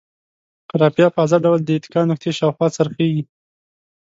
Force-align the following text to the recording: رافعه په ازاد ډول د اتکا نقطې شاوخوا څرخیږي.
رافعه 0.81 1.07
په 1.15 1.19
ازاد 1.25 1.41
ډول 1.45 1.59
د 1.63 1.69
اتکا 1.77 2.01
نقطې 2.11 2.31
شاوخوا 2.37 2.67
څرخیږي. 2.75 3.23